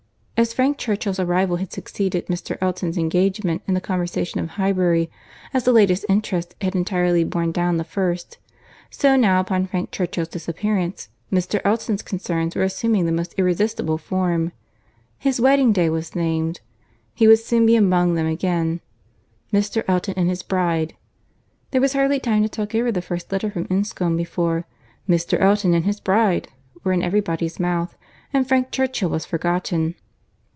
As 0.43 0.53
Frank 0.55 0.79
Churchill's 0.79 1.19
arrival 1.19 1.57
had 1.57 1.71
succeeded 1.71 2.25
Mr. 2.25 2.57
Elton's 2.61 2.97
engagement 2.97 3.61
in 3.67 3.75
the 3.75 3.79
conversation 3.79 4.39
of 4.39 4.49
Highbury, 4.49 5.07
as 5.53 5.65
the 5.65 5.71
latest 5.71 6.03
interest 6.09 6.55
had 6.61 6.75
entirely 6.75 7.23
borne 7.23 7.51
down 7.51 7.77
the 7.77 7.83
first, 7.83 8.39
so 8.89 9.15
now 9.15 9.39
upon 9.39 9.67
Frank 9.67 9.91
Churchill's 9.91 10.27
disappearance, 10.29 11.09
Mr. 11.31 11.61
Elton's 11.63 12.01
concerns 12.01 12.55
were 12.55 12.63
assuming 12.63 13.05
the 13.05 13.11
most 13.11 13.35
irresistible 13.37 13.99
form.—His 13.99 15.39
wedding 15.39 15.71
day 15.73 15.91
was 15.91 16.15
named. 16.15 16.61
He 17.13 17.27
would 17.27 17.37
soon 17.37 17.67
be 17.67 17.75
among 17.75 18.15
them 18.15 18.25
again; 18.25 18.81
Mr. 19.53 19.83
Elton 19.87 20.15
and 20.17 20.27
his 20.27 20.41
bride. 20.41 20.95
There 21.69 21.81
was 21.81 21.93
hardly 21.93 22.19
time 22.19 22.41
to 22.41 22.49
talk 22.49 22.73
over 22.73 22.91
the 22.91 23.03
first 23.03 23.31
letter 23.31 23.51
from 23.51 23.67
Enscombe 23.69 24.17
before 24.17 24.65
"Mr. 25.07 25.39
Elton 25.39 25.75
and 25.75 25.85
his 25.85 25.99
bride" 25.99 26.47
was 26.83 26.95
in 26.95 27.03
every 27.03 27.21
body's 27.21 27.59
mouth, 27.59 27.95
and 28.33 28.47
Frank 28.47 28.71
Churchill 28.71 29.09
was 29.11 29.23
forgotten. 29.23 29.93